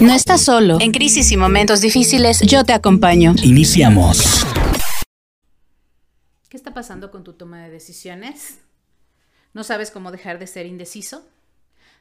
[0.00, 0.78] No estás solo.
[0.80, 3.32] En crisis y momentos difíciles, yo te acompaño.
[3.44, 4.44] Iniciamos.
[6.48, 8.58] ¿Qué está pasando con tu toma de decisiones?
[9.52, 11.24] ¿No sabes cómo dejar de ser indeciso?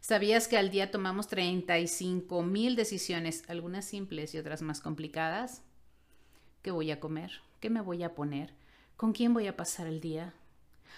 [0.02, 5.62] ¿Sabías que al día tomamos 35 mil decisiones, algunas simples y otras más complicadas?
[6.64, 7.42] ¿Qué voy a comer?
[7.60, 8.56] ¿Qué me voy a poner?
[8.98, 10.34] ¿Con quién voy a pasar el día?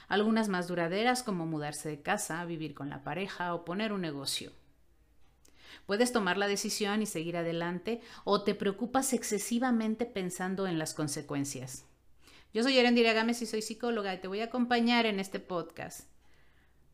[0.08, 4.54] Algunas más duraderas como mudarse de casa, vivir con la pareja o poner un negocio.
[5.86, 11.86] Puedes tomar la decisión y seguir adelante o te preocupas excesivamente pensando en las consecuencias.
[12.54, 16.10] Yo soy Erendira Gámez y soy psicóloga y te voy a acompañar en este podcast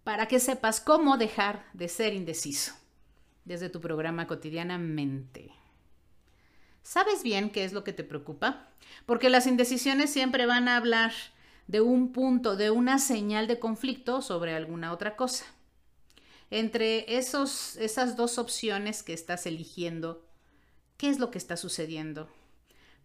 [0.04, 2.74] para que sepas cómo dejar de ser indeciso
[3.46, 5.52] desde tu programa cotidianamente.
[6.82, 8.70] ¿Sabes bien qué es lo que te preocupa?
[9.06, 11.14] Porque las indecisiones siempre van a hablar
[11.68, 15.46] de un punto, de una señal de conflicto sobre alguna otra cosa
[16.52, 20.24] entre esos, esas dos opciones que estás eligiendo,
[20.98, 22.30] ¿qué es lo que está sucediendo?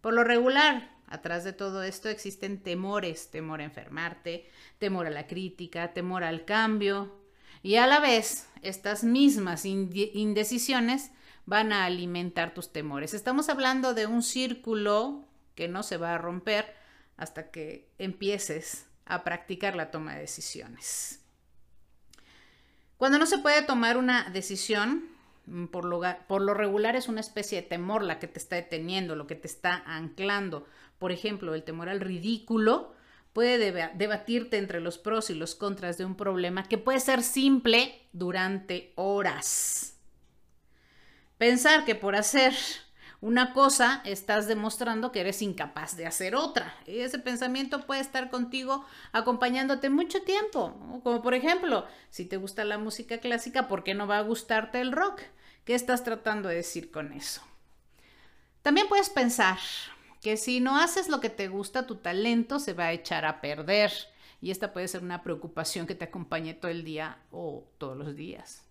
[0.01, 5.27] Por lo regular, atrás de todo esto existen temores, temor a enfermarte, temor a la
[5.27, 7.15] crítica, temor al cambio,
[7.63, 11.11] y a la vez estas mismas indecisiones
[11.45, 13.13] van a alimentar tus temores.
[13.13, 15.25] Estamos hablando de un círculo
[15.55, 16.75] que no se va a romper
[17.15, 21.21] hasta que empieces a practicar la toma de decisiones.
[22.97, 25.05] Cuando no se puede tomar una decisión,
[25.45, 28.55] mm, por lo, por lo, regular es una especie de temor la que te está
[28.55, 30.65] deteniendo, lo que te está anclando.
[30.99, 32.95] Por ejemplo, el temor al ridículo
[33.33, 33.59] puede
[33.93, 38.93] debatirte entre los pros y los contras de un problema que puede ser simple durante
[38.95, 39.95] horas.
[41.37, 42.55] Pensar que por hacer
[43.19, 46.75] una cosa, estás demostrando que eres incapaz de hacer otra.
[46.85, 51.01] Y ese pensamiento puede estar contigo acompañándote mucho tiempo.
[51.03, 54.79] Como por ejemplo, si te gusta la música clásica, ¿por qué no va a gustarte
[54.81, 55.21] el rock?
[55.65, 57.41] ¿Qué estás tratando de decir con eso?
[58.61, 59.57] También puedes pensar
[60.21, 63.41] que si no haces lo que te gusta, tu talento se va a echar a
[63.41, 63.91] perder.
[64.41, 68.15] Y esta puede ser una preocupación que te acompañe todo el día o todos los
[68.15, 68.63] días.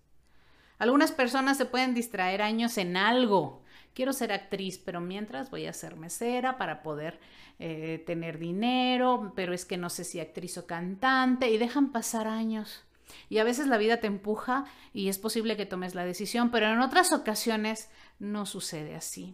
[0.79, 3.63] Algunas personas se pueden distraer años en algo
[3.97, 7.19] quiero ser actriz, pero mientras voy a ser mesera para poder
[7.57, 12.27] eh, tener dinero, pero es que no sé si actriz o cantante y dejan pasar
[12.27, 12.83] años.
[13.27, 16.67] Y a veces la vida te empuja y es posible que tomes la decisión, pero
[16.67, 19.33] en otras ocasiones no sucede así.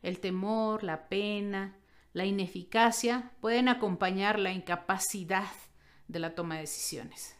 [0.00, 1.76] El temor, la pena,
[2.14, 5.52] la ineficacia pueden acompañar la incapacidad
[6.08, 7.36] de la toma de decisiones.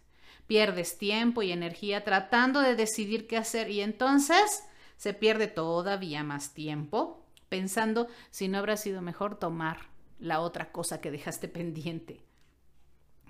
[0.47, 4.64] Pierdes tiempo y energía tratando de decidir qué hacer y entonces
[5.00, 9.87] se pierde todavía más tiempo pensando si no habrá sido mejor tomar
[10.19, 12.21] la otra cosa que dejaste pendiente.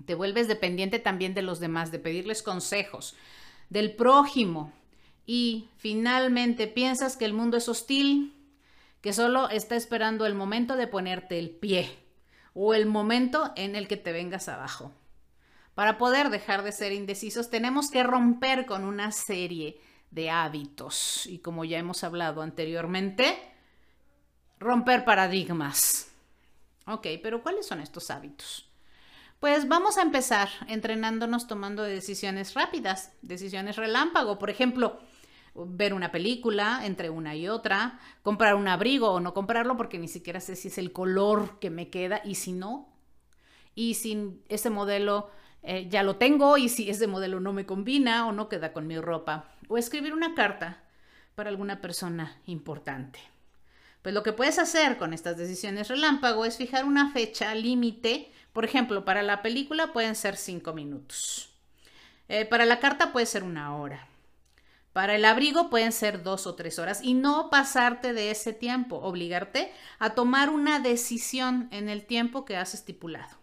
[0.05, 3.15] Te vuelves dependiente también de los demás, de pedirles consejos,
[3.69, 4.73] del prójimo.
[5.25, 8.35] Y finalmente piensas que el mundo es hostil,
[8.99, 11.89] que solo está esperando el momento de ponerte el pie
[12.53, 14.91] o el momento en el que te vengas abajo.
[15.73, 19.79] Para poder dejar de ser indecisos tenemos que romper con una serie
[20.11, 21.25] de hábitos.
[21.25, 23.37] Y como ya hemos hablado anteriormente,
[24.59, 26.11] romper paradigmas.
[26.85, 28.67] Ok, pero ¿cuáles son estos hábitos?
[29.39, 34.37] Pues vamos a empezar entrenándonos tomando decisiones rápidas, decisiones relámpago.
[34.37, 34.99] Por ejemplo,
[35.55, 40.07] ver una película entre una y otra, comprar un abrigo o no comprarlo porque ni
[40.07, 42.89] siquiera sé si es el color que me queda y si no.
[43.73, 45.31] Y si ese modelo
[45.63, 48.85] eh, ya lo tengo y si ese modelo no me combina o no queda con
[48.85, 49.50] mi ropa.
[49.67, 50.83] O escribir una carta
[51.35, 53.19] para alguna persona importante.
[54.01, 58.31] Pues lo que puedes hacer con estas decisiones relámpago es fijar una fecha límite.
[58.51, 61.53] Por ejemplo, para la película pueden ser cinco minutos.
[62.27, 64.07] Eh, para la carta puede ser una hora.
[64.93, 68.97] Para el abrigo pueden ser dos o tres horas y no pasarte de ese tiempo,
[68.97, 73.37] obligarte a tomar una decisión en el tiempo que has estipulado.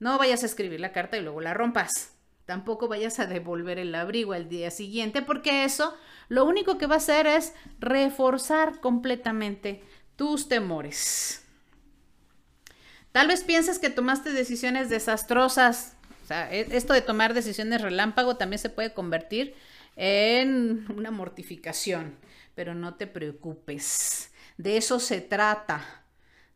[0.00, 2.14] No vayas a escribir la carta y luego la rompas.
[2.50, 5.96] Tampoco vayas a devolver el abrigo al día siguiente porque eso
[6.28, 9.84] lo único que va a hacer es reforzar completamente
[10.16, 11.44] tus temores.
[13.12, 15.94] Tal vez pienses que tomaste decisiones desastrosas.
[16.24, 19.54] O sea, e, esto de tomar decisiones relámpago también se puede convertir
[19.94, 22.16] en una mortificación.
[22.56, 24.32] Pero no te preocupes.
[24.58, 26.02] De eso se trata.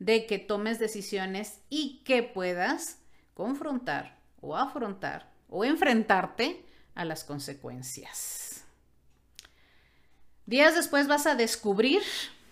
[0.01, 2.99] De que tomes decisiones y que puedas
[3.33, 6.65] confrontar o afrontar o enfrentarte
[6.97, 8.65] a las consecuencias.
[10.47, 12.03] Días después vas a descubrir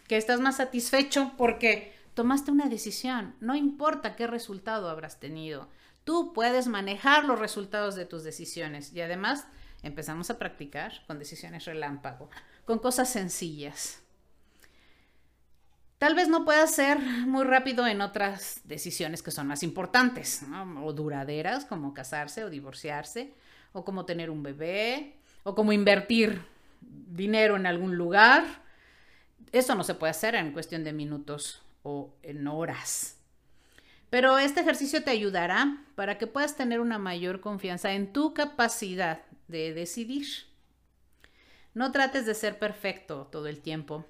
[0.07, 5.69] que estás más satisfecho porque tomaste una decisión, no importa qué resultado habrás tenido.
[6.05, 9.47] Tú puedes manejar los resultados de tus decisiones y además
[9.83, 12.31] empezamos a practicar con decisiones relámpago.
[12.65, 14.02] con cosas sencillas.
[16.03, 20.43] Tal vez no puedas ser muy rápido en otras decisiones que son más importantes
[20.83, 23.33] o duraderas, como casarse o divorciarse,
[23.73, 25.15] o como tener un bebé,
[25.45, 26.43] o como invertir
[26.81, 28.43] dinero en algún lugar.
[29.53, 33.19] Eso no se puede hacer en cuestión de minutos o en horas.
[34.11, 39.21] Pero este ejercicio te ayudará para que puedas tener una mayor confianza en tu capacidad
[39.47, 40.27] de decidir.
[41.75, 44.05] No trates de ser perfecto todo el tiempo,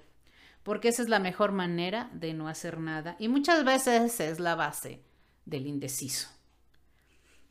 [0.63, 4.55] porque esa es la mejor manera de no hacer nada y muchas veces es la
[4.55, 5.01] base
[5.45, 6.29] del indeciso.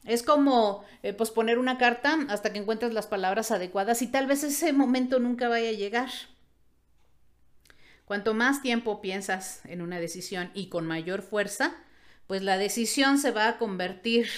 [0.04, 4.42] Es como eh, posponer una carta hasta que encuentres las palabras adecuadas y tal vez
[4.42, 6.10] ese momento nunca vaya a llegar.
[8.04, 11.76] Cuanto más tiempo piensas en una decisión y con mayor fuerza,
[12.26, 14.28] pues la decisión se va a convertir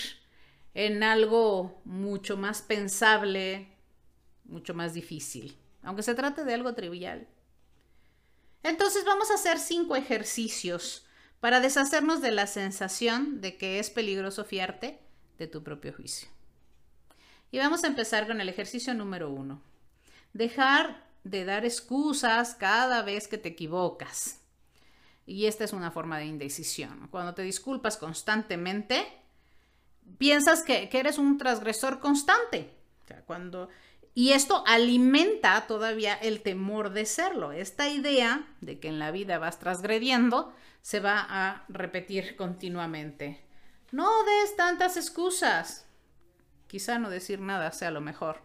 [0.74, 3.68] en algo mucho más pensable,
[4.44, 7.26] mucho más difícil, aunque se trate de algo trivial.
[8.64, 11.06] Entonces vamos a hacer cinco ejercicios
[11.38, 14.98] para deshacernos de la sensación de que es peligroso fiarte
[15.38, 16.28] de tu propio juicio.
[17.50, 19.62] Y vamos a empezar con el ejercicio número uno.
[20.32, 24.40] Dejar de dar excusas cada vez que te equivocas.
[25.26, 27.08] Y esta es una forma de indecisión.
[27.10, 29.06] Cuando te disculpas constantemente,
[30.16, 32.74] piensas que, eres un transgresor constante.
[33.26, 33.68] cuando,
[34.14, 37.50] y esto alimenta todavía el temor de serlo.
[37.50, 40.52] Esta idea de que en la vida vas transgrediendo
[40.82, 43.44] se va a repetir continuamente.
[43.90, 45.86] No des tantas excusas.
[46.68, 48.42] Quizá no decir nada sea lo mejor.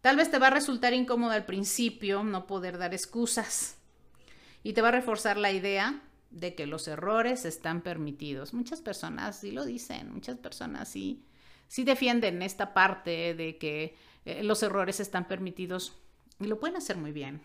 [0.00, 3.76] Tal vez te va a resultar incómodo al principio no poder dar excusas
[4.64, 8.54] y te va a reforzar la idea de que los errores están permitidos.
[8.54, 11.24] Muchas personas sí lo dicen, muchas personas sí,
[11.72, 13.96] sí defienden esta parte de que
[14.26, 15.96] eh, los errores están permitidos
[16.38, 17.40] y lo pueden hacer muy bien.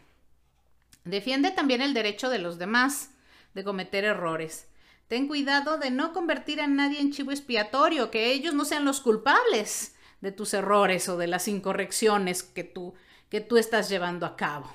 [1.06, 3.12] Defiende también el derecho de los demás
[3.54, 4.68] de cometer errores.
[5.08, 9.00] Ten cuidado de no convertir a nadie en chivo expiatorio, que ellos no sean los
[9.00, 12.96] culpables de tus errores o de las incorrecciones que tú,
[13.30, 14.70] que tú estás llevando a cabo.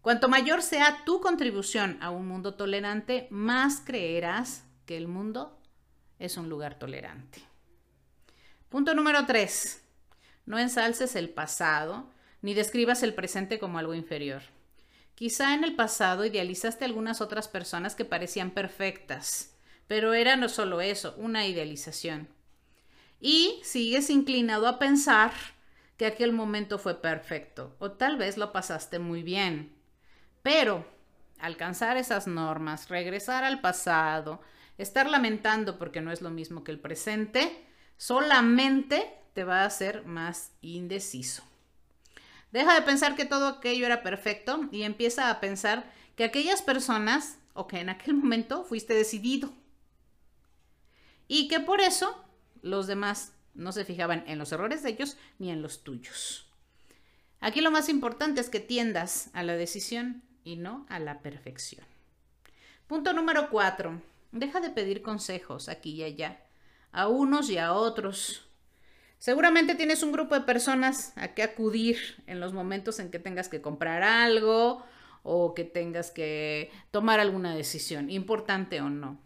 [0.00, 5.60] Cuanto mayor sea tu contribución a un mundo tolerante, más creerás que el mundo
[6.18, 7.51] es un lugar tolerante.
[8.72, 9.82] Punto número 3.
[10.46, 12.10] No ensalces el pasado
[12.40, 14.40] ni describas el presente como algo inferior.
[15.14, 19.54] Quizá en el pasado idealizaste algunas otras personas que parecían perfectas,
[19.88, 22.28] pero era no solo eso, una idealización.
[23.20, 25.32] Y sigues inclinado a pensar
[25.98, 29.76] que aquel momento fue perfecto, o tal vez lo pasaste muy bien,
[30.42, 30.86] pero
[31.38, 34.40] alcanzar esas normas, regresar al pasado,
[34.78, 37.66] estar lamentando porque no es lo mismo que el presente,
[37.96, 41.42] solamente te va a hacer más indeciso.
[42.52, 47.38] Deja de pensar que todo aquello era perfecto y empieza a pensar que aquellas personas
[47.54, 49.52] o que en aquel momento fuiste decidido
[51.28, 52.22] y que por eso
[52.60, 56.46] los demás no se fijaban en los errores de ellos ni en los tuyos.
[57.40, 61.84] Aquí lo más importante es que tiendas a la decisión y no a la perfección.
[62.86, 64.00] Punto número cuatro.
[64.30, 66.40] Deja de pedir consejos aquí y allá,
[66.92, 68.48] a unos y a otros.
[69.18, 73.48] Seguramente tienes un grupo de personas a que acudir en los momentos en que tengas
[73.48, 74.84] que comprar algo
[75.22, 79.18] o que tengas que tomar alguna decisión, importante o no.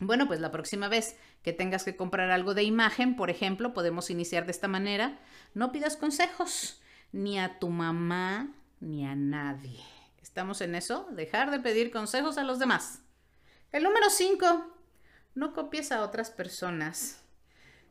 [0.00, 4.10] Bueno, pues la próxima vez que tengas que comprar algo de imagen, por ejemplo, podemos
[4.10, 5.20] iniciar de esta manera.
[5.54, 6.80] No pidas consejos
[7.12, 8.48] ni a tu mamá
[8.80, 9.78] ni a nadie.
[10.20, 13.02] Estamos en eso, dejar de pedir consejos a los demás.
[13.70, 14.71] El número 5,
[15.34, 17.22] no copies a otras personas.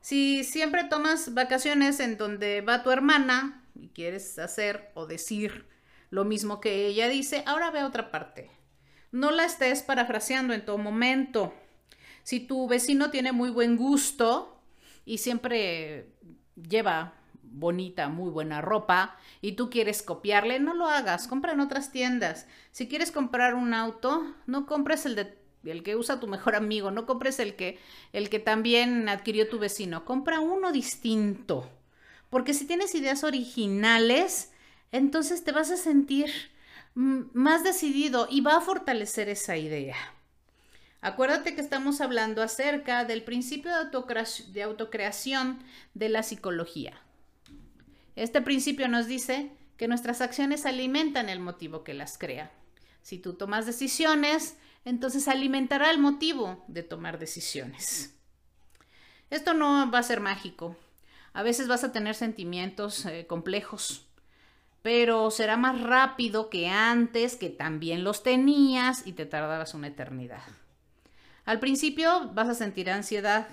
[0.02, 5.68] Si siempre tomas vacaciones en donde va tu hermana y quieres hacer o decir
[6.10, 8.52] lo mismo que ella dice, ahora ve a otra parte.
[9.12, 11.54] No la estés parafraseando en todo momento.
[12.24, 14.62] Si tu vecino tiene muy buen gusto
[15.06, 16.10] y siempre
[16.56, 21.92] lleva bonita, muy buena ropa y tú quieres copiarle, no lo hagas, compra en otras
[21.92, 22.48] tiendas.
[22.72, 26.90] Si quieres comprar un auto, no compres el de el que usa tu mejor amigo,
[26.90, 27.78] no compres el que
[28.14, 31.70] el que también adquirió tu vecino, compra uno distinto.
[32.30, 34.52] Porque si tienes ideas originales,
[34.92, 36.32] entonces te vas a sentir
[36.96, 39.96] más decidido y va a fortalecer esa idea.
[41.02, 45.60] Acuérdate que estamos hablando acerca del principio de, autocreación
[45.96, 47.02] de la psicología.
[48.16, 52.52] Este principio nos dice que nuestras acciones alimentan el motivo que las crea.
[53.02, 58.16] Si tú tomas decisiones, entonces alimentará el motivo de tomar decisiones.
[59.30, 60.76] Esto no va a ser mágico.
[61.34, 64.06] A veces vas a tener sentimientos eh, complejos,
[64.82, 70.44] pero será más rápido que antes, que también los tenías y te tardarás una eternidad.
[71.46, 73.48] Al principio vas a sentir ansiedad.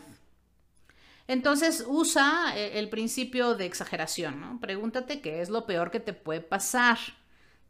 [1.29, 4.59] Entonces usa eh, el principio de exageración, ¿no?
[4.61, 6.99] Pregúntate qué es lo peor que te puede pasar.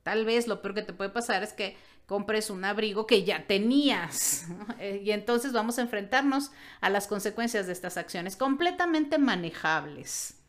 [0.03, 1.77] Tal vez lo peor que te puede pasar es que
[2.09, 4.47] compres un abrigo que ya tenías.
[4.81, 10.41] Eh, y entonces vamos a enfrentarnos a las consecuencias de estas acciones completamente manejables.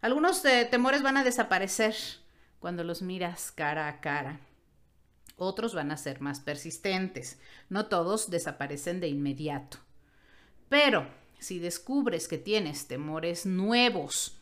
[0.00, 1.96] Algunos eh, temores van a desaparecer
[2.60, 4.38] cuando los miras cara a cara.
[5.36, 7.40] Otros van a ser más persistentes.
[7.68, 9.78] No todos desaparecen de inmediato.
[10.68, 11.08] Pero
[11.40, 14.40] si descubres que tienes temores nuevos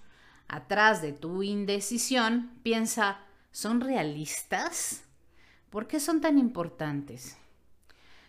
[0.49, 3.21] atrás de tu indecisión, piensa,
[3.53, 5.05] ¿son realistas?
[5.71, 7.37] ¿Por qué son tan importantes?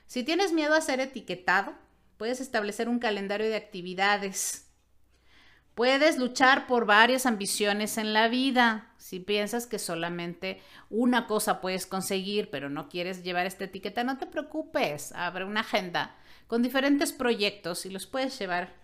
[0.05, 1.73] Si tienes miedo a ser etiquetado,
[2.17, 4.69] puedes establecer un calendario de actividades.
[5.73, 8.93] Puedes luchar por varias ambiciones en la vida.
[8.97, 14.19] Si piensas que solamente una cosa puedes conseguir, pero no quieres llevar esta etiqueta, no
[14.19, 15.11] te preocupes.
[15.13, 18.75] Abre una agenda con diferentes proyectos y los puedes llevar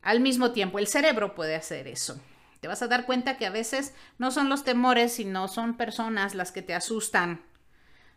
[0.00, 0.78] al mismo tiempo.
[0.78, 2.18] El cerebro puede hacer eso.
[2.60, 6.34] Te vas a dar cuenta que a veces no son los temores, sino son personas
[6.34, 7.42] las que te asustan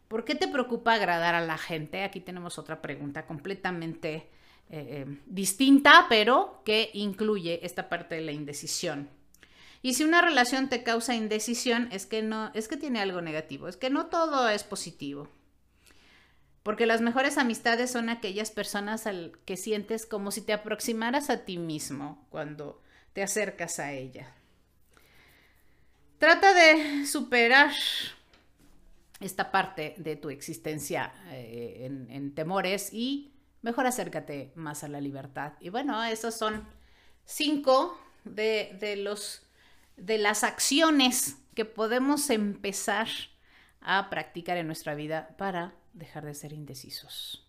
[0.07, 2.03] ¿Por qué te preocupa agradar a la gente?
[2.03, 4.25] Aquí tenemos otra pregunta completamente eh,
[4.69, 9.09] eh, distinta, pero que incluye esta parte de la indecisión.
[9.81, 13.67] Y si una relación te causa indecisión, es que no, es que tiene algo negativo,
[13.67, 15.29] es que no todo es positivo.
[16.63, 21.45] Porque las mejores amistades son aquellas personas al que sientes como si te aproximaras a
[21.45, 22.81] ti mismo cuando
[23.13, 24.33] te acercas a ella.
[26.17, 27.71] Trata de superar
[29.19, 35.53] esta parte de tu existencia eh, en, temores y mejor acércate más a la libertad.
[35.59, 36.67] Y bueno, esos son
[37.25, 39.43] cinco de, los,
[39.95, 43.07] de las acciones que podemos empezar
[43.81, 47.47] a practicar en nuestra vida para dejar de ser indecisos.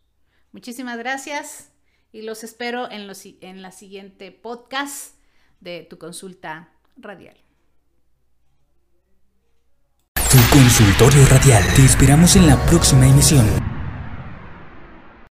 [0.53, 1.73] Muchísimas gracias
[2.13, 5.17] y los espero en, los, en la siguiente podcast
[5.61, 7.37] de tu consulta radial.
[10.59, 11.63] Consultorio Radial.
[11.77, 13.68] Te esperamos en la próxima emisión.